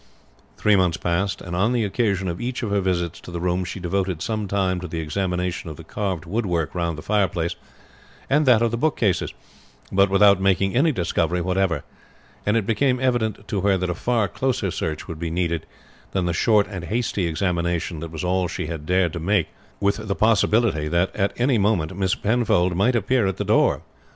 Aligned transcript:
Three 0.57 0.75
months 0.75 0.97
passed, 0.97 1.41
and 1.43 1.55
on 1.55 1.73
the 1.73 1.83
occasion 1.83 2.27
of 2.27 2.41
each 2.41 2.63
of 2.63 2.71
her 2.71 2.81
visits 2.81 3.19
to 3.21 3.29
the 3.29 3.39
room 3.39 3.63
she 3.63 3.79
devoted 3.79 4.19
some 4.19 4.47
time 4.47 4.79
to 4.79 4.87
the 4.87 4.99
examination 4.99 5.69
of 5.69 5.75
the 5.77 5.83
carved 5.83 6.25
woodwork 6.25 6.73
round 6.73 6.97
the 6.97 7.03
fireplace 7.03 7.55
and 8.27 8.47
that 8.47 8.63
of 8.63 8.71
the 8.71 8.77
bookcases, 8.79 9.31
but 9.91 10.09
without 10.09 10.41
making 10.41 10.75
any 10.75 10.91
discovery 10.91 11.39
whatever; 11.39 11.83
and 12.47 12.57
it 12.57 12.65
became 12.65 12.99
evident 12.99 13.47
to 13.49 13.61
her 13.61 13.77
that 13.77 13.91
a 13.91 13.93
far 13.93 14.27
closer 14.27 14.71
search 14.71 15.07
would 15.07 15.19
be 15.19 15.29
needed 15.29 15.67
than 16.13 16.25
the 16.25 16.33
short 16.33 16.65
and 16.67 16.85
hasty 16.85 17.27
examination 17.27 17.99
that 17.99 18.09
was 18.09 18.23
all 18.23 18.47
she 18.47 18.65
dared 18.65 19.13
to 19.13 19.19
make, 19.19 19.49
with 19.79 19.97
the 20.07 20.15
possibility 20.15 20.87
that 20.87 21.15
at 21.15 21.31
any 21.39 21.59
moment 21.59 21.95
Miss 21.95 22.15
Penfold 22.15 22.75
might 22.75 22.95
appear 22.95 23.27
at 23.27 23.37
the 23.37 23.45
door. 23.45 23.83